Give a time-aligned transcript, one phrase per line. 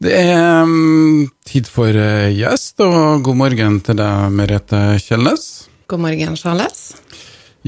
[0.00, 5.42] Det er um, tid for uh, gjest, og god morgen til deg, Merete Kjellnes.
[5.92, 6.94] God morgen, Charles.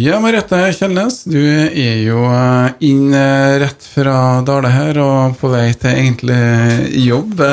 [0.01, 4.17] Ja, Merete Kjellnes, du er jo uh, inn uh, rett fra
[4.49, 6.41] Dale her og på vei til egentlig
[7.05, 7.45] jobb.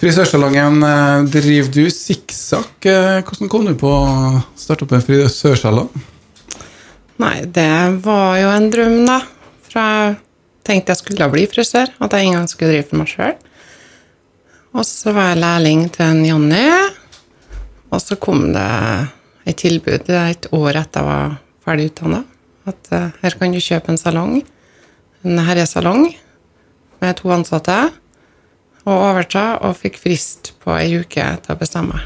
[0.00, 0.80] Frisørsalongen
[1.28, 2.88] driver du sikksakk.
[2.88, 5.92] Hvordan kom du på å starte opp en frisørsalong?
[7.20, 9.20] Nei, det var jo en drøm, da.
[9.68, 9.88] Fra
[10.66, 13.34] tenkte jeg skulle bli frisør, at jeg en gang skulle drive for meg sjøl.
[14.72, 16.66] Og så var jeg lærling til en Jonny,
[17.92, 18.68] og så kom det
[19.44, 21.34] et tilbud et år etter jeg var
[21.64, 22.22] ferdig utdanna.
[22.70, 24.38] At uh, her kan du kjøpe en salong,
[25.26, 26.06] en herresalong,
[27.02, 27.76] med to ansatte,
[28.82, 32.00] og overta, og fikk frist på ei uke til å bestemme.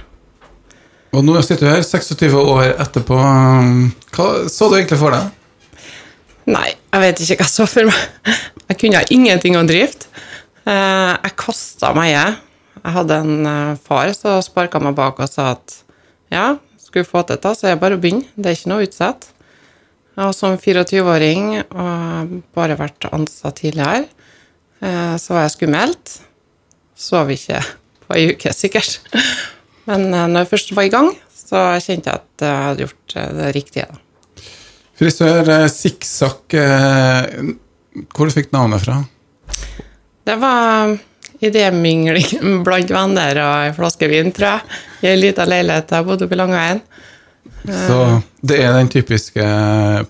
[1.16, 3.16] Og nå sitter du her, 26 år etterpå.
[3.16, 5.30] Um, Hva så du egentlig for deg?
[6.46, 8.34] Nei, jeg vet ikke hva jeg så for meg.
[8.66, 10.06] Jeg kunne ingenting å drift.
[10.66, 12.24] Eh, Jeg kasta mye.
[12.82, 15.74] Jeg hadde en eh, far som sparka meg bak og sa at
[16.30, 18.26] ja, skulle få til dette, så er det bare å begynne.
[18.36, 19.28] Det er ikke noe utsett.
[20.16, 24.06] Og som 24-åring og bare vært ansatt tidligere,
[24.80, 26.16] eh, så var jeg skummelt.
[26.96, 27.58] Sov ikke
[28.06, 29.00] på ei uke, sikkert.
[29.90, 33.50] Men når jeg først var i gang, så kjente jeg at jeg hadde gjort det
[33.58, 33.90] riktige.
[33.90, 34.05] da.
[34.96, 37.52] Frisør eh, sikksakk hvor
[38.12, 39.00] Hvor du fikk navnet fra?
[40.26, 40.96] Det var
[41.40, 44.80] idémingling blant venner og en flaske vin, tror jeg.
[45.04, 46.80] I ei lita leilighet jeg bodde oppe i Langveien.
[47.66, 47.98] Så
[48.46, 49.44] det er den typiske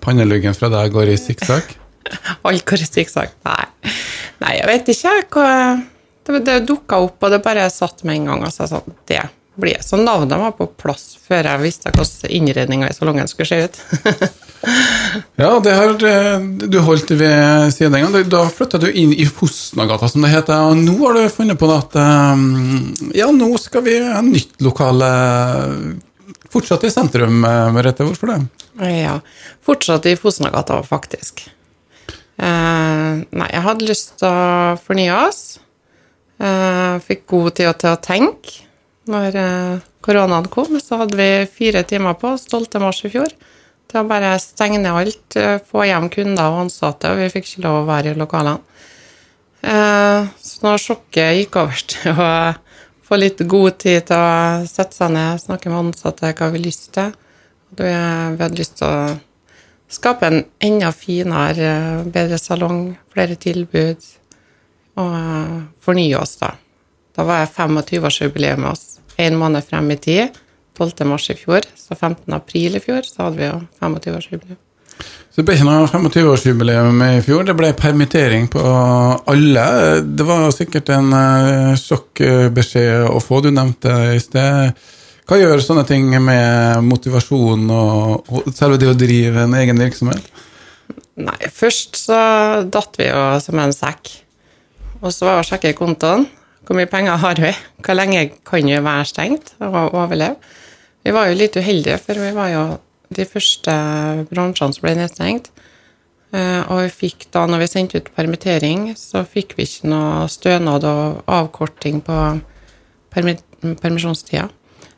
[0.03, 1.75] panneluggen fra deg går i sikksakk?
[2.47, 3.33] Alt går i sikksakk.
[3.47, 3.93] Nei.
[4.43, 5.15] Nei, jeg vet ikke.
[5.33, 5.47] Hva,
[6.27, 8.45] det det dukka opp, og det bare satt med en gang.
[8.47, 9.23] Og så jeg sa det
[9.57, 13.63] blir Så navnet var på plass før jeg visste hvordan innredninga i salongen skulle se
[13.67, 13.81] ut.
[15.37, 18.29] Ja, det har eh, du holdt ved siden den gang.
[18.29, 20.71] Da flytta du inn i Fosnagata, som det heter.
[20.71, 22.41] Og nå har du funnet på at eh,
[23.19, 25.11] ja, nå skal vi ha nytt lokale
[26.51, 28.07] fortsatt i sentrum, eh, Merete.
[28.07, 28.41] Hvorfor det?
[28.97, 29.19] Ja.
[29.65, 31.45] Fortsatt i Fosnagata, faktisk.
[32.37, 35.59] Eh, nei, jeg hadde lyst til å fornye oss.
[36.37, 38.66] Eh, fikk god tid til å tenke.
[39.11, 42.79] Når eh, koronaen kom, så hadde vi fire timer på 12.
[42.83, 43.31] mars i fjor
[43.87, 47.47] til å bare stenge ned alt, eh, få hjem kunder og ansatte, og vi fikk
[47.47, 48.59] ikke lov å være i lokalene.
[49.67, 52.31] Eh, så når sjokket gikk over til å
[53.07, 56.91] få litt god tid til å sette seg ned, snakke med ansatte hva vi lyst
[56.97, 57.15] til,
[57.77, 59.17] vi hadde lyst til å
[59.91, 64.03] skape en enda finere, bedre salong, flere tilbud,
[64.97, 65.13] og
[65.83, 66.53] fornye oss, da.
[67.17, 70.37] Da var jeg 25-årsjubileum med oss, en måned frem i tid,
[70.77, 71.05] 12.
[71.09, 72.33] mars i fjor, så 15.
[72.37, 74.59] april i fjor, så hadde vi jo 25-årsjubileum.
[74.97, 77.43] Så det ble ikke noe 25-årsjubileum i fjor.
[77.45, 78.61] Det ble permittering på
[79.29, 79.65] alle.
[80.01, 83.43] Det var sikkert en eh, sjokkbeskjed å få.
[83.45, 84.87] Du nevnte i sted.
[85.27, 90.31] Hva gjør sånne ting med motivasjon og, selve det å drive en egen virksomhet?
[91.19, 92.17] Nei, først så
[92.71, 94.13] datt vi jo som en sekk.
[95.03, 96.25] Og så var jeg og sjekke kontoen.
[96.67, 97.53] Hvor mye penger har vi?
[97.85, 100.35] Hvor lenge kan vi være stengt og overleve?
[101.07, 102.63] Vi var jo litt uheldige, for vi var jo
[103.15, 103.71] de første
[104.27, 105.47] bransjene som ble nedstengt.
[106.35, 110.25] Eh, Og vi fikk da, når vi sendte ut permittering, så fikk vi ikke noe
[110.27, 112.17] stønad og avkorting på
[113.15, 114.49] permisjonstida.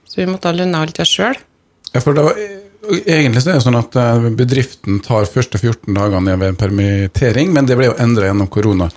[0.10, 1.38] Så vi måtte ha lønna alt det sjøl.
[1.94, 2.02] Ja,
[3.06, 7.70] egentlig så er det sånn at eh, bedriften tar første 14 dagene ved permittering, men
[7.70, 8.90] det ble jo endra gjennom korona.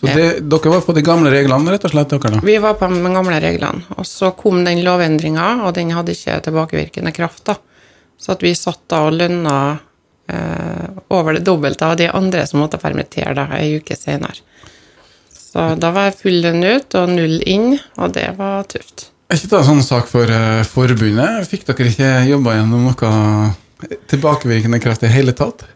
[0.00, 2.12] Så det, dere var på de gamle reglene, rett og slett?
[2.12, 2.40] dere da?
[2.46, 6.38] Vi var på de gamle reglene, og så kom den lovendringa, og den hadde ikke
[6.46, 7.44] tilbakevirkende kraft.
[7.50, 7.56] da.
[8.18, 9.56] Så at vi satt da og lønna
[10.30, 14.38] eh, over det dobbelte av de andre som måtte permittere da, ei uke senere.
[15.34, 19.08] Så da var jeg full lønn ut og null inn, og det var tøft.
[19.28, 21.42] Er ikke det en sånn sak for eh, forbundet?
[21.50, 25.66] Fikk dere ikke jobba gjennom noe tilbakevirkende kraft i hele tatt?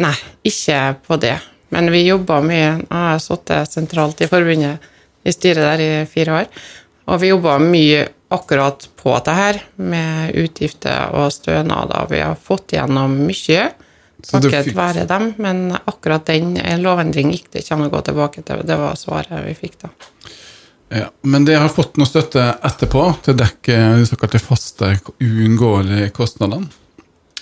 [0.00, 0.16] Nei,
[0.46, 1.36] ikke på det.
[1.70, 2.70] Men vi jobba mye.
[2.82, 4.88] Jeg har sittet sentralt i forbundet,
[5.26, 6.48] i styret der i fire år.
[7.10, 12.06] Og vi jobba mye akkurat på det her, med utgifter og stønader.
[12.10, 13.68] Vi har fått gjennom mye,
[14.22, 15.30] takket fikk- være dem.
[15.42, 18.62] Men akkurat den lovendringen gikk det ikke an å gå tilbake til.
[18.66, 19.92] Det var svaret vi fikk da.
[20.90, 24.88] Ja, Men det har fått noe støtte etterpå til å dekke de såkalte faste,
[25.22, 26.66] uunngåelige kostnadene?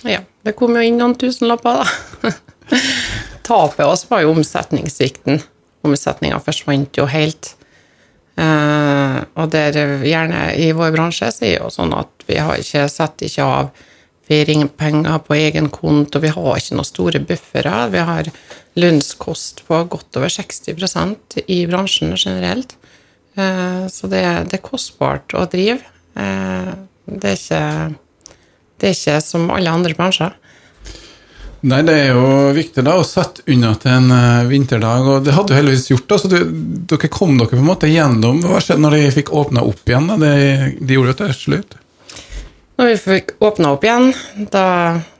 [0.04, 2.32] Ja, det kom jo inn noen tusenlapper, da.
[3.48, 5.40] Tapet oss var jo omsetningssvikten.
[5.86, 7.54] Omsetninga forsvant jo helt.
[8.38, 9.74] Uh, og der
[10.06, 13.70] gjerne i vår bransje så er jo sånn at vi har ikke setter ikke av
[14.28, 17.88] feriepenger på egen konto, vi har ikke noen store buffere.
[17.94, 18.28] Vi har
[18.78, 22.76] lønnskost på godt over 60% i bransjen generelt.
[23.38, 25.80] Uh, så det, det, er kostbart å drive.
[26.18, 26.74] Uh,
[27.08, 28.36] det er ikke,
[28.76, 30.36] det er ikke som alle andre bransjer.
[31.66, 35.34] Nei, det er jo viktig da å sette unna til en uh, vinterdag, og det
[35.34, 36.06] hadde jo heldigvis gjort.
[36.06, 36.38] da, så du,
[36.92, 38.38] Dere kom dere på en måte gjennom.
[38.46, 40.06] Hva skjedde når de fikk åpna opp igjen?
[40.12, 40.18] da?
[40.22, 40.32] De,
[40.78, 41.78] de gjorde jo til slutt?
[42.78, 44.12] Når vi fikk åpna opp igjen,
[44.54, 44.64] da,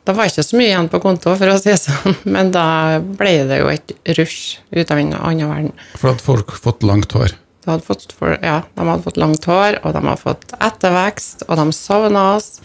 [0.07, 2.55] da var det ikke så mye igjen på konto, for å si det sånn, men
[2.55, 2.69] da
[3.03, 5.73] ble det jo et rush ut av en annen verden.
[5.99, 7.35] For at folk fått langt hår?
[7.67, 11.49] De hadde fått, for, ja, de hadde fått langt hår, og de hadde fått ettervekst,
[11.49, 12.61] og de savna oss.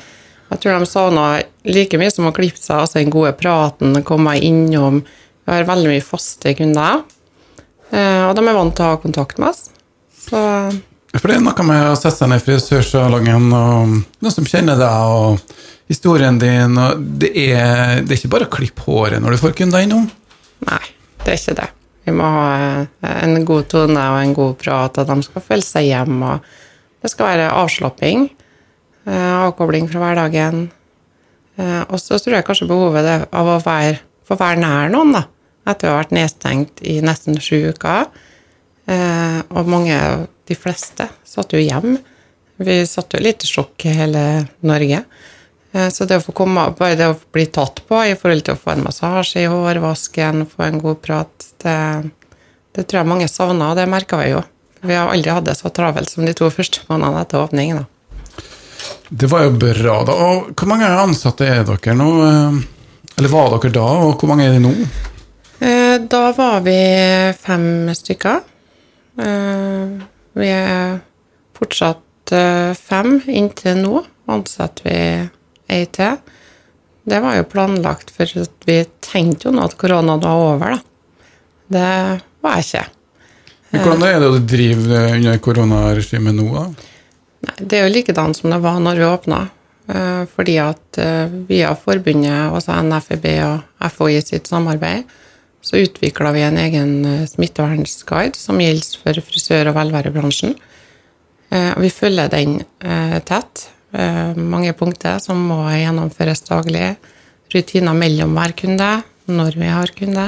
[0.54, 1.26] Jeg tror de savna
[1.66, 5.02] like mye som å klippe seg, altså den gode praten, komme innom.
[5.44, 7.02] Vi har veldig mye faste kunder,
[7.90, 9.72] eh, og de er vant til å ha kontakt med oss.
[10.14, 10.40] Så
[11.18, 14.78] For det er noe med å sette seg ned i frisørsalongen, og noen som kjenner
[14.78, 19.34] deg, og historien din, og det er, det er ikke bare å klippe håret når
[19.34, 20.06] du får kunder innom?
[20.70, 20.84] Nei,
[21.24, 21.68] det er ikke det.
[22.06, 22.46] Vi må ha
[22.78, 26.38] eh, en god tone og en god prat, og de skal føle seg hjemme.
[26.38, 28.28] og Det skal være avslapping.
[29.06, 30.70] Eh, avkobling fra hverdagen.
[31.56, 33.98] Eh, og så tror jeg kanskje behovet av å være,
[34.28, 35.26] få være nær noen, da.
[35.68, 38.08] Etter å ha vært nedstengt i nesten sju uker.
[38.88, 40.00] Eh, og mange,
[40.48, 41.98] de fleste, satt jo hjem.
[42.64, 44.26] Vi satt jo litt i sjokk i hele
[44.64, 45.04] Norge.
[45.74, 48.60] Så det å få komme, bare det å bli tatt på i forhold til å
[48.62, 51.78] få en massasje i hårvasken, få en god prat, det,
[52.78, 54.44] det tror jeg mange savna, og det merka vi jo.
[54.86, 57.74] Vi har aldri hatt det så travelt som de to første månedene etter åpning.
[57.80, 57.88] da.
[59.16, 60.14] Det var jo bra, da.
[60.14, 62.08] Og hvor mange ansatte er dere nå?
[62.26, 62.56] Eh,
[63.20, 64.72] eller var dere da, og hvor mange er det nå?
[65.62, 66.78] Eh, da var vi
[67.38, 68.40] fem stykker.
[69.22, 69.92] Eh,
[70.42, 70.98] vi er
[71.54, 72.34] fortsatt
[72.80, 74.02] fem inntil nå.
[74.34, 74.98] Ansetter vi
[75.76, 76.18] ei til.
[77.06, 81.28] Det var jo planlagt, for vi tenkte jo nå at koronaen var over, da.
[81.76, 81.92] Det
[82.42, 82.84] var jeg ikke.
[83.70, 86.90] Men Hvordan er det å drive under koronaregimet nå, da?
[87.44, 89.42] Nei, det er jo likedan som det var når vi åpna.
[89.88, 95.10] Eh, fordi at eh, via forbundet, altså NFEB og FHI sitt samarbeid,
[95.64, 100.56] så utvikla vi en egen eh, smittevernsguide som gjelder for frisør- og velværebransjen.
[101.54, 102.64] Vi følger den
[103.30, 103.68] tett.
[103.94, 106.96] Mange punkter som må gjennomføres daglig.
[107.54, 108.88] Rutiner mellom hver kunde,
[109.30, 110.24] når vi har kunde.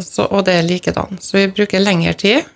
[0.00, 1.20] Så, og det er likedan.
[1.20, 2.48] Så vi bruker lengre tid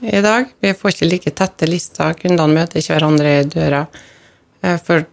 [0.00, 0.48] i dag.
[0.60, 3.84] Vi får ikke like tette lister, kundene møter ikke hverandre i døra.
[4.62, 5.04] Eh, for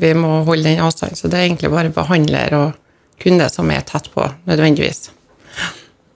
[0.00, 1.18] vi må holde den avstanden.
[1.18, 2.76] Så det er egentlig bare behandler og
[3.20, 5.10] kunde som er tett på, nødvendigvis.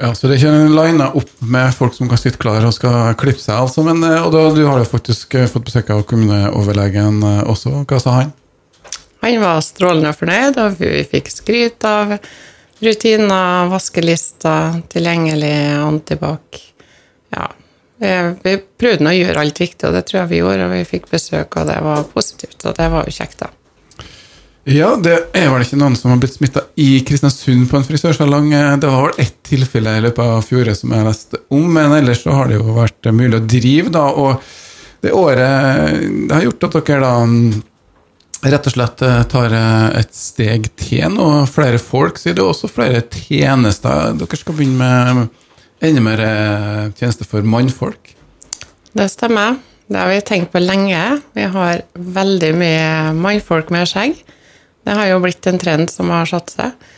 [0.01, 3.15] Ja, Så det er ikke lina opp med folk som kan sitte klar og skal
[3.21, 3.85] klippe seg, altså.
[3.87, 7.85] Men, eh, og da, du har jo faktisk eh, fått besøk av kommuneoverlegen også.
[7.85, 8.33] Hva sa han?
[9.25, 12.19] Han var strålende fornøyd, og vi fikk skryt av
[12.85, 16.61] rutiner, vaskelister, tilgjengelig antibac.
[17.33, 17.47] Ja,
[17.99, 20.67] vi prøvde å gjøre alt riktig, og det tror jeg vi gjorde.
[20.67, 22.59] Og vi fikk besøk, og det var positivt.
[22.65, 23.53] Og det var jo kjekt, da.
[24.65, 28.49] Ja, det er vel ikke noen som har blitt smitta i Kristiansund på en frisørsalong.
[28.81, 32.23] Det var vel ett tilfelle i løpet av fjoråret som jeg leste om, men ellers
[32.25, 34.07] så har det jo vært mulig å drive, da.
[34.09, 37.63] Og det året det har gjort at dere da mm,
[38.55, 41.29] rett og slett eh, tar eh, et steg til nå.
[41.53, 44.17] Flere folk, sier det også flere tjenester.
[44.17, 44.89] Dere skal begynne
[45.21, 45.41] med
[45.89, 48.15] enda mer eh, tjeneste for mannfolk?
[48.95, 49.59] Det stemmer.
[49.87, 51.03] Det har vi tenkt på lenge.
[51.37, 54.17] Vi har veldig mye mannfolk med skjegg.
[54.85, 56.89] Det har jo blitt en trend som har satt seg.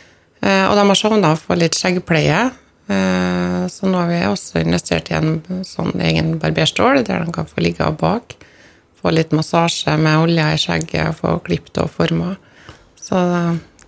[0.41, 2.45] Eh, og de har savna å få litt skjeggpleie.
[2.87, 7.49] Eh, så nå har vi også investert i en sånn egen barberstål der de kan
[7.49, 8.37] få ligge bak.
[9.01, 12.35] Få litt massasje med olje i skjegget, og få klippet og forma.
[13.01, 13.19] Så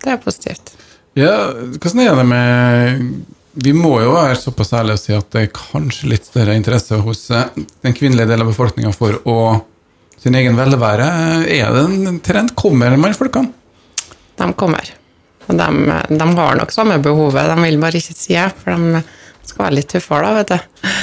[0.03, 0.75] det er positivt.
[1.18, 5.42] Ja, hvordan er det med vi må jo være såpass ærlige og si at det
[5.46, 7.50] er kanskje litt større interesse hos eh,
[7.84, 9.39] den kvinnelige delen av befolkninga for å
[10.20, 11.08] sin egen velvære.
[11.48, 12.54] Er det en trend?
[12.60, 13.51] Kommer mannfolkene?
[14.39, 14.92] De kommer.
[15.48, 15.70] Og de,
[16.12, 19.01] de, har nok samme behovet, de vil bare ikke si det, for de
[19.48, 20.94] skal være litt tøffere, da, vet du.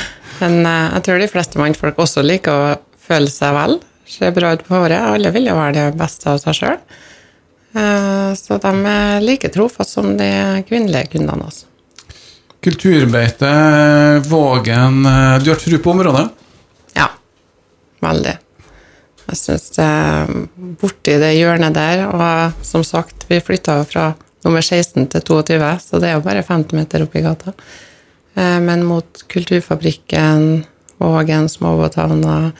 [0.40, 2.74] Men eh, jeg tror de fleste mannfolk også liker å
[3.06, 5.00] føle seg vel, se bra ut på håret.
[5.16, 6.76] Alle vil jo være det beste av seg sjøl.
[7.76, 10.30] Eh, så de er like trofast som de
[10.68, 11.48] kvinnelige kundene.
[11.50, 11.75] også.
[12.66, 13.52] Kulturbeite,
[14.26, 15.02] Vågen
[15.42, 16.24] Du har tro på området?
[16.98, 17.06] Ja,
[18.02, 18.32] veldig.
[19.26, 19.68] Jeg syns
[20.80, 24.08] borti det hjørnet der Og som sagt, vi flytta jo fra
[24.46, 27.54] nummer 16 til 22, så det er jo bare 50 meter opp i gata.
[28.34, 30.64] Eh, men mot Kulturfabrikken,
[31.02, 32.52] Vågen, småbåthavna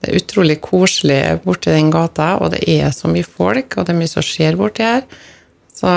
[0.00, 3.92] Det er utrolig koselig borti den gata, og det er så mye folk, og det
[3.92, 5.02] er mye som skjer borti her.
[5.68, 5.90] Så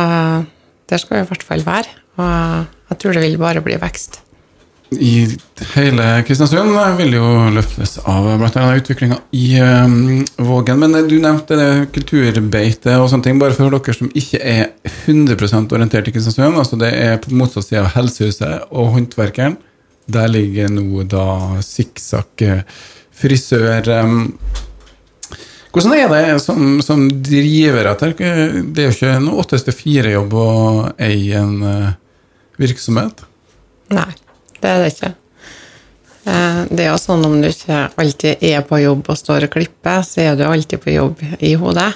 [0.91, 1.93] der skal vi i hvert fall være.
[2.19, 4.21] Og jeg tror det vil bare bli vekst.
[4.93, 5.25] i
[5.73, 8.65] hele Kristiansund vil jo løftes av bl.a.
[8.77, 10.79] utviklinga i um, Vågen.
[10.79, 13.39] Men du nevnte det kulturbeite og sånne ting.
[13.41, 14.67] Bare for dere som ikke er
[15.07, 16.59] 100 orientert i Kristiansund.
[16.61, 19.57] altså Det er på motsatt side av Helsehuset og Håndverkeren.
[20.13, 21.25] Der ligger nå da
[21.65, 22.45] Sikksakk
[23.17, 23.89] frisør.
[24.03, 24.35] Um,
[25.73, 28.13] hvordan er det som, som driver etter?
[28.13, 30.49] Det er jo ikke noe åtte til fire-jobb å
[31.01, 31.93] eie en uh,
[32.61, 33.23] virksomhet?
[33.93, 34.09] Nei,
[34.59, 35.11] det er det ikke.
[36.23, 39.55] Eh, det er jo sånn om du ikke alltid er på jobb og står og
[39.57, 41.91] klipper, så er du alltid på jobb i hodet.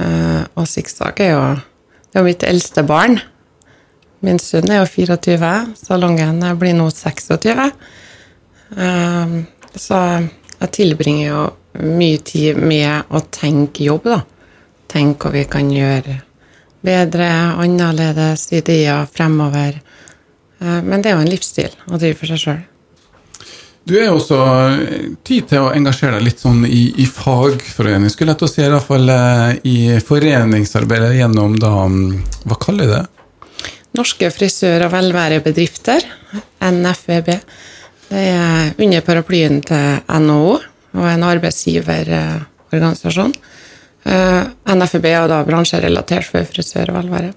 [0.00, 1.44] Eh, og Sikksakk er jo
[2.10, 3.20] det er mitt eldste barn.
[4.26, 7.70] Min sønn er jo 24, salongen blir nå 26.
[8.76, 9.36] Eh,
[9.78, 10.00] så
[10.60, 11.44] jeg tilbringer jo
[11.86, 14.20] mye tid med å tenke jobb, da.
[14.90, 16.18] Tenke hva vi kan gjøre
[16.84, 17.28] bedre,
[17.60, 19.80] annerledes, ideer fremover.
[20.60, 22.60] Eh, men det er jo en livsstil å drive for seg sjøl.
[23.88, 24.38] Du er jo også
[25.26, 28.60] tid til å engasjere deg litt sånn i, i fagforening, skulle jeg til å si,
[28.62, 32.10] i hvert fall eh, i foreningsarbeidet gjennom da mm,
[32.44, 33.06] Hva kaller de det?
[33.96, 36.00] Norske frisør- og velværebedrifter,
[36.62, 37.28] NFVB.
[38.10, 40.60] Det er under paraplyen til NHO
[41.00, 43.32] og en arbeidsgiverorganisasjon.
[44.10, 47.30] Uh, NFB er da bransjerelatert for frisør og velvære.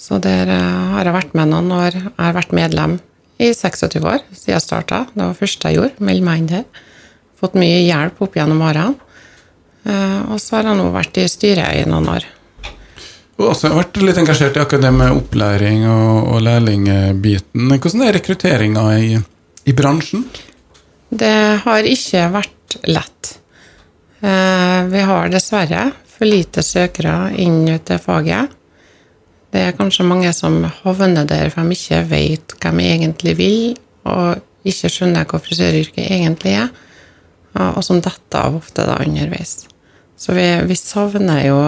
[0.00, 1.98] Så der uh, har jeg vært med noen år.
[1.98, 2.96] Jeg har vært medlem
[3.40, 5.04] i 26 år siden jeg starta.
[5.12, 6.06] Det var det første jeg gjorde.
[6.08, 6.84] Melde meg inn der.
[7.40, 9.08] Fått mye hjelp opp gjennom årene.
[9.84, 12.28] Uh, og så har jeg nå vært i styret i noen år.
[13.36, 17.70] Du har også vært litt engasjert i akkurat det med opplæring og, og lærlingbiten.
[17.72, 19.14] Hvordan er rekrutteringa i,
[19.64, 20.26] i bransjen?
[21.10, 23.36] Det har ikke vært lett.
[24.20, 28.52] Eh, vi har dessverre for lite søkere inn til faget.
[29.50, 33.60] Det er kanskje mange som havner der for de ikke vet hva de egentlig vil,
[34.06, 36.68] og ikke skjønner hva frisøryrket egentlig er,
[37.58, 39.64] og som detter av ofte da underveis.
[40.20, 41.58] Så vi, vi savner jo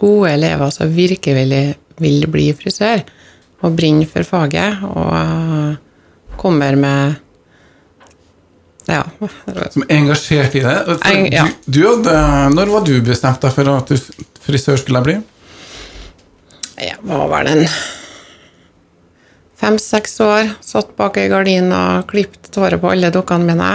[0.00, 1.44] gode elever som virkelig
[2.00, 3.04] vil bli frisør,
[3.62, 7.20] og brenner for faget, og kommer med
[8.90, 9.02] ja.
[9.72, 10.76] Som er engasjert i det?
[11.08, 11.46] En, ja.
[11.66, 12.16] du, du hadde,
[12.54, 15.18] når var du bestemt deg for at du frisør skulle bli?
[16.80, 17.66] Jeg var vel en
[19.60, 20.52] fem-seks år.
[20.64, 23.72] Satt bak ei gardin og klippet håret på alle dukkene mine.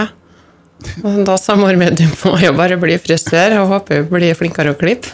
[1.04, 4.36] Og da sa mor mi du må jo bare bli frisør og håper du blir
[4.38, 5.12] flinkere å klippe.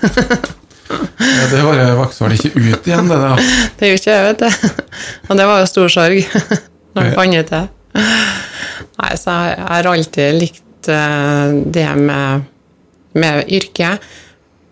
[0.86, 3.32] ja, det håret vokste vel ikke ut igjen, det da?
[3.78, 4.84] Det gjorde ikke jeg, vet du.
[5.30, 6.20] Og det var jo stor sorg
[6.96, 7.64] når jeg fant ut det.
[8.96, 12.46] Nei, så jeg har alltid likt eh, det med,
[13.18, 14.06] med yrket.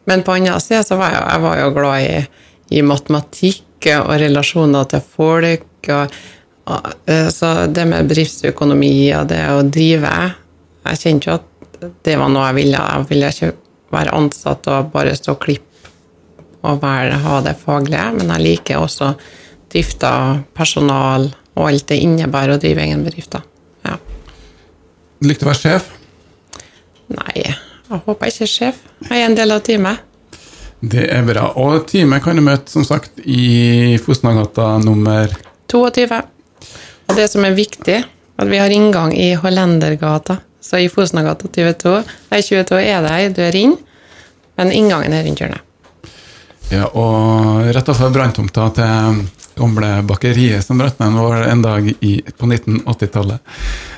[0.09, 2.23] Men på andre side så var jeg, jeg var jo glad i,
[2.79, 5.91] i, matematikk og relasjoner til folk.
[5.93, 6.17] Og,
[6.73, 10.15] og, eh, så det med bedriftsøkonomi og det å drive
[10.85, 12.81] Jeg kjente jo at det var noe jeg ville.
[12.81, 13.55] Jeg ville ikke
[13.95, 15.71] være ansatt og bare stå og klippe
[16.65, 19.11] og være, ha det faglige, men jeg liker også
[19.69, 20.13] drifta,
[20.57, 21.27] personal
[21.59, 23.35] og alt det innebærer å drive egen bedrift.
[23.37, 23.43] da.
[25.23, 25.87] Likte å være sjef?
[27.15, 27.55] Nei, jeg
[27.93, 28.83] håper jeg ikke er sjef.
[29.07, 30.03] Jeg er en del av teamet.
[30.85, 31.47] Det er bra.
[31.61, 35.31] Og teamet kan du møte som sagt i Fosnagata nummer
[35.73, 36.19] 22.
[37.09, 38.01] Og det som er viktig,
[38.37, 40.41] at vi har inngang i Hollendergata.
[40.65, 41.95] Så i Fosnagata 22,
[42.33, 43.75] nei, 22 er det ei dør inn,
[44.57, 45.71] men inngangen er rundt hjørnet.
[46.73, 49.19] Ja, og rett overfor branntomta til
[49.59, 53.55] gamle bakeriet som brøtnen vår var en dag i, på 1980-tallet.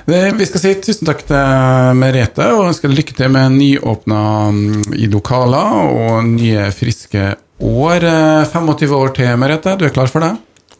[0.06, 4.20] Vi skal si tusen takk til Merete og ønsker lykke til med nyåpna
[4.54, 7.32] mm, i lokaler og nye, friske
[7.62, 8.06] år.
[8.52, 9.78] 25 år til, Merete.
[9.80, 10.34] Du er klar for det?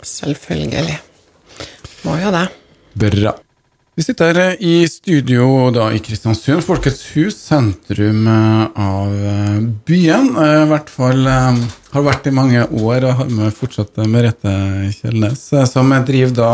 [0.07, 1.01] Selvfølgelig.
[2.07, 2.47] Må jo det.
[2.97, 3.35] Bra.
[3.97, 9.55] Vi sitter her i studio da i Kristiansund, Folkets hus, sentrum eh, av eh,
[9.89, 10.27] byen.
[10.37, 14.53] Eh, I hvert fall har vært i mange år, og har med fortsatt Merete
[14.99, 16.51] Kjellnes, som driver da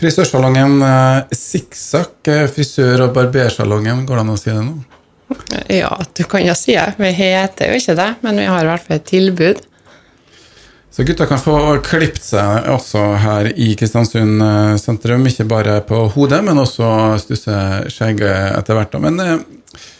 [0.00, 0.80] frisørsalongen
[1.36, 4.06] Sikksakk, frisør- og barbersalongen.
[4.08, 4.78] Går det an å si det nå?
[5.76, 6.94] Ja, du kan jo si det.
[6.96, 9.60] Vi heter jo ikke det, men vi har i hvert fall et tilbud.
[10.96, 15.26] Så gutta kan få klippet seg også her i Kristiansund eh, sentrum.
[15.28, 16.88] Ikke bare på hodet, men også
[17.20, 17.56] stusse
[17.92, 18.96] skjegget etter hvert.
[19.04, 19.34] Men eh,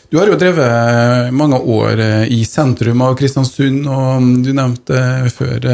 [0.09, 5.69] du har jo drevet mange år eh, i sentrum av Kristiansund, og du nevnte før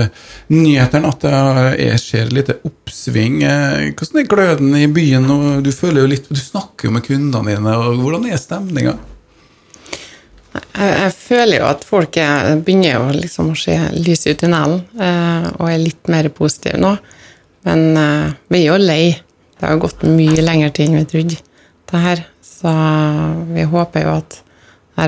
[0.50, 3.44] nyhetene at det skjer litt oppsving.
[3.94, 5.30] Hvordan er gløden i byen?
[5.62, 7.78] Du føler jo litt, du snakker jo med kundene dine.
[7.78, 8.98] og Hvordan er stemninga?
[10.52, 15.48] Jeg, føler jo at folk er, begynner jo liksom å se lys i tunnelen, eh,
[15.56, 16.92] og er litt mer positive nå.
[17.68, 19.04] Men eh, vi er jo lei
[19.62, 21.36] Det har gått mye lengre tid enn vi trodde,
[21.86, 22.24] det her.
[22.42, 22.70] Så
[23.54, 24.40] vi håper jo at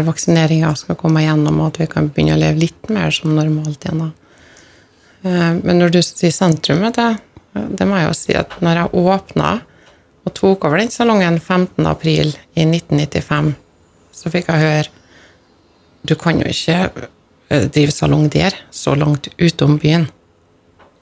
[0.06, 3.82] vaksineringa skal komme igjennom, og at vi kan begynne å leve litt mer som normalt
[3.82, 4.12] igjen.
[5.26, 7.10] Eh, men når du sier sentrum, det,
[7.52, 9.52] det må jeg jo si at når jeg åpna
[10.24, 11.82] og tok over den salongen 15.
[11.90, 13.54] april i 1995,
[14.14, 15.03] så fikk jeg høre
[16.04, 16.78] Du kan jo ikke
[17.49, 20.08] eh, drive salong der, så langt utom byen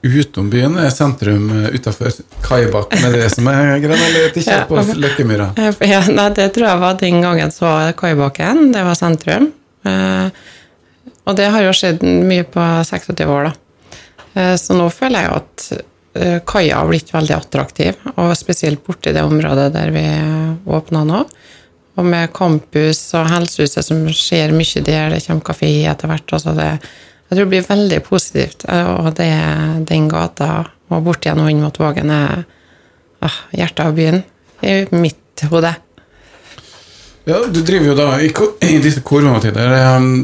[0.03, 2.11] utom byen er sentrum eh, utafor
[2.43, 5.51] Kaibak, med det som er greia, eller ikke på Løkkemyra?
[5.93, 9.49] Ja, nei, det tror jeg var den gangen så Kaibakken, det var sentrum.
[9.87, 10.27] Eh,
[11.23, 13.95] og det har jo skjedd mye på 26 år, da.
[14.33, 15.67] Eh, så nå føler jeg at
[16.19, 20.05] eh, kaia har blitt veldig attraktiv, og spesielt borti det området der vi
[20.67, 21.23] åpna nå.
[21.93, 26.33] Og med campus og helsehuset som skjer mye der, det kommer kafé etter hvert.
[26.33, 26.69] altså det
[27.33, 28.65] jeg tror det blir veldig positivt.
[28.69, 29.31] Og det,
[29.89, 30.49] den gata
[30.93, 32.43] og bort igjen og inn mot Vågen er
[33.25, 34.19] ah, hjertet av byen
[34.61, 35.71] i mitt hode.
[37.25, 38.29] Ja, Du driver jo da i,
[38.75, 39.73] i disse koronatider.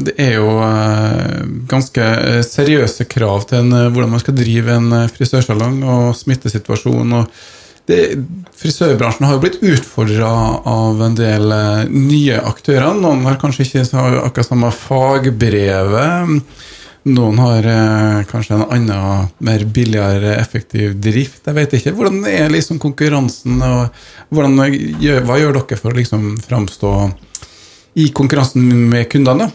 [0.06, 4.76] Det er jo eh, ganske eh, seriøse krav til en, eh, hvordan man skal drive
[4.76, 7.16] en frisørsalong og smittesituasjon.
[7.22, 7.42] og
[7.88, 8.00] det,
[8.60, 10.32] Frisørbransjen har jo blitt utfordra
[10.68, 11.54] av en del
[11.90, 12.92] nye aktører.
[12.94, 13.86] Noen har kanskje ikke
[14.26, 16.44] akkurat samme fagbrevet.
[17.08, 21.40] Noen har eh, kanskje en annen, mer billigere, effektiv drift.
[21.46, 21.94] Jeg vet ikke.
[21.96, 23.88] Hvordan er liksom konkurransen, og
[24.28, 24.58] hvordan,
[25.24, 26.92] hva gjør dere for å liksom framstå
[28.04, 29.48] i konkurransen med kundene?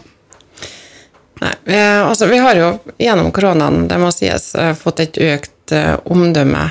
[1.36, 6.66] Nei, altså, vi har jo gjennom koronaen, det må sies, eh, fått et økt omdømme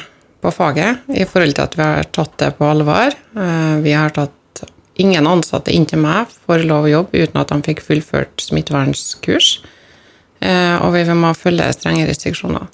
[0.45, 3.17] på faget i forhold til at vi har tatt det på alvor.
[3.35, 4.33] Uh, vi har tatt
[4.95, 9.49] Ingen ansatte inntil meg får lov å jobbe uten at de fikk fullført smittevernskurs.
[10.39, 12.69] Eh, og vi må følge strenge restriksjoner.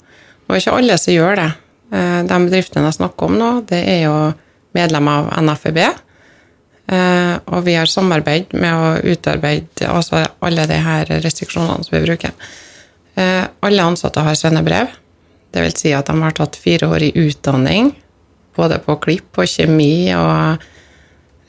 [0.46, 1.48] Og ikke alle som gjør det.
[1.92, 4.16] Eh, de bedriftene jeg snakker om nå, det er jo
[4.76, 5.82] medlemmer av NFEB.
[6.92, 12.04] Eh, og vi har samarbeid med å utarbeide altså alle de her restriksjonene som vi
[12.06, 12.36] bruker.
[13.12, 14.88] Alle ansatte har svennebrev.
[15.52, 17.92] Det vil si at de har tatt fire år i utdanning,
[18.56, 20.62] både på klipp og kjemi og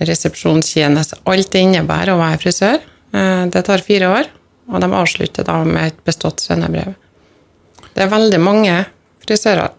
[0.04, 1.22] resepsjonstjeneste.
[1.30, 2.82] Alt det innebærer å være frisør.
[3.14, 4.32] Det tar fire år.
[4.72, 6.94] Og de avslutter da med et bestått svennebrev.
[7.94, 8.76] Det er veldig mange
[9.24, 9.72] frisører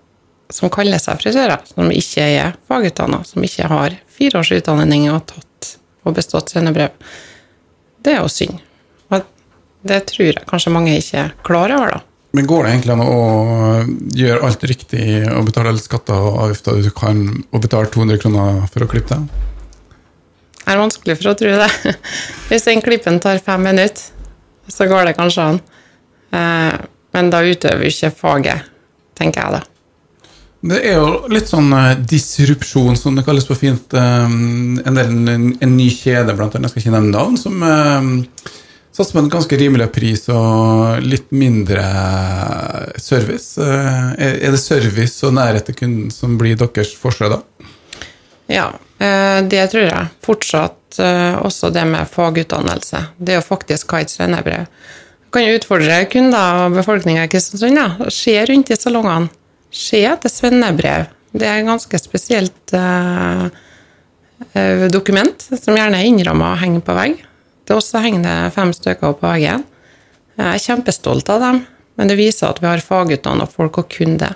[0.53, 5.25] som kaller seg frisører, som ikke er fagutdanna, som ikke har fire års utdanning og
[5.33, 5.71] tatt
[6.05, 6.93] og bestått svennebrev.
[8.05, 8.61] Det er jo synd.
[9.09, 9.25] Og
[9.89, 12.03] det tror jeg kanskje mange ikke er klar over, da.
[12.35, 13.19] Men går det egentlig an å
[14.19, 17.21] gjøre alt riktig og betale alle skatter og avgifter du kan,
[17.55, 19.45] og betale 200 kroner for å klippe deg?
[20.65, 21.69] Det er vanskelig for å tro det.
[22.49, 24.11] Hvis den klippen tar fem minutter,
[24.67, 25.61] så går det kanskje an.
[26.35, 26.75] Eh,
[27.15, 28.67] men da utøver vi ikke faget,
[29.15, 29.63] tenker jeg da.
[30.65, 33.95] Det er jo litt sånn eh, disrupsjon, som det kalles på fint.
[33.95, 37.63] Eh, en, del, en, ny kjede, blant annet, jeg skal ikke nevne navn, som
[38.95, 41.83] satser på en ganske rimelig pris og litt mindre
[43.03, 43.59] service.
[43.59, 47.41] Er det service og nærhet til kunden som blir deres forskjell da?
[48.51, 48.69] Ja,
[49.51, 50.13] det tror jeg.
[50.23, 53.01] Fortsatt uh, også det med fagutdannelse.
[53.17, 54.69] Det å faktisk ha et svennebrev.
[55.25, 57.81] Du kan jo utfordre kunder og befolkninga i Kristiansund.
[57.81, 57.89] Ja.
[58.15, 59.33] Se rundt i salongene.
[59.75, 61.09] Se etter svennebrev.
[61.35, 62.77] Det er et ganske spesielt
[64.95, 67.25] dokument, som gjerne er innramma og henger på vegg.
[67.65, 69.65] Til oss henger det fem stykker på veggen.
[70.35, 71.61] Jeg er kjempestolt av dem,
[71.99, 74.35] men det viser at vi har fagutdanna folk og kunder.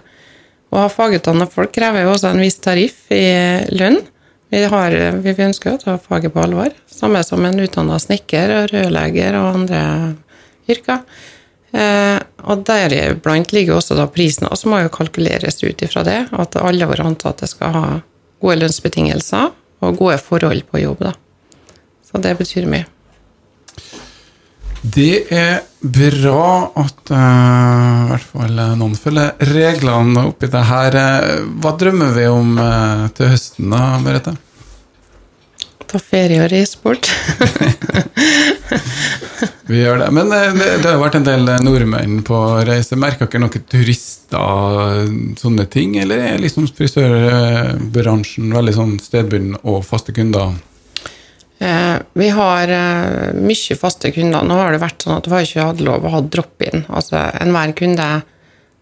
[0.68, 3.24] Å ha fagutdanna folk krever jo også en viss tariff i
[3.74, 3.98] lønn.
[4.48, 6.72] Vi, har, vi ønsker å ta faget på alvor.
[6.88, 9.82] Samme som en utdanna snekker, rørlegger og andre
[10.68, 11.02] yrker.
[11.68, 12.16] Eh,
[12.48, 16.20] og deriblant ligger også da prisen, og så må jo kalkuleres ut ifra det.
[16.32, 17.86] At alle våre ansatte skal ha
[18.40, 19.50] gode lønnsbetingelser
[19.84, 21.04] og gode forhold på jobb.
[21.10, 21.12] da.
[22.08, 22.88] Så det betyr mye.
[24.82, 30.92] Det er bra at uh, i hvert fall noen følger reglene oppi det her.
[31.58, 34.32] Hva drømmer vi om uh, til høsten, da, Merete?
[35.88, 37.08] Ta ferie og reise bort.
[39.68, 40.10] vi gjør det.
[40.14, 42.38] Men uh, det, det, har vært en del nordmenn på
[42.68, 42.94] reise.
[42.98, 45.10] Merker dere noen turister,
[45.42, 45.90] sånne ting?
[45.98, 50.54] Eller er liksom frisørbransjen veldig sånn stedbunden og faste kunder?
[51.58, 54.46] Eh, vi har eh, mye faste kunder.
[54.46, 56.84] Nå har det vært sånn at vi har ikke hatt lov å ha drop-in.
[56.86, 58.06] Altså enhver kunde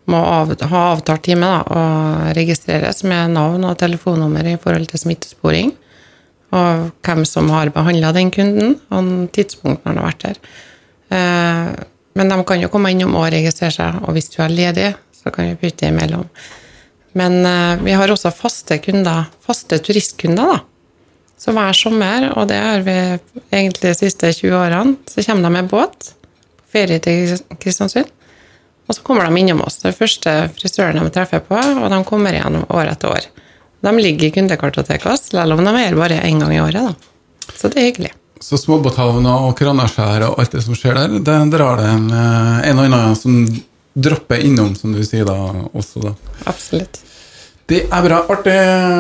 [0.07, 5.73] må ha avtalt time da, og registreres med navn og telefonnummer i forhold til smittesporing.
[6.55, 10.39] Og hvem som har behandla den kunden, og tidspunkt når han har vært der.
[11.17, 11.73] Eh,
[12.17, 15.33] men de kan jo komme innom og registrere seg, og hvis du er ledig, så
[15.35, 16.29] kan vi putte imellom.
[17.17, 17.41] Men
[17.81, 20.76] vi har også faste kunder, faste turistkunder, da.
[21.39, 22.97] Så hver sommer, og det har vi
[23.53, 26.13] egentlig de siste 20 årene, så kommer de med båt
[26.57, 28.13] på ferie til Kristiansund.
[28.87, 29.81] Og så kommer de innom oss.
[29.83, 33.27] Det er første frisøren de treffer på, og de kommer igjen år etter år.
[33.85, 36.87] De ligger i kundekartoteket vårt, selv om de er bare én gang i året.
[36.87, 37.53] da.
[37.57, 38.13] Så det er hyggelig.
[38.41, 42.71] Så småbåthavna og Kranaskjær og alt det som skjer der, det drar det en, eh,
[42.71, 43.47] en og annen som
[43.97, 45.37] dropper innom, som du sier da
[45.73, 46.13] også, da.
[46.47, 47.01] Absolutt.
[47.67, 48.21] Det er bra.
[48.31, 48.55] Artig,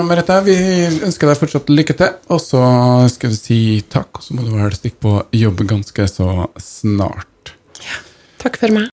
[0.09, 0.41] Merete.
[0.43, 0.55] Vi
[1.07, 2.17] ønsker deg fortsatt lykke til.
[2.35, 2.63] Og så
[3.13, 7.55] skal vi si takk, og så må du vel stikke på jobb ganske så snart.
[7.79, 8.01] Ja.
[8.43, 8.85] Takk for meg.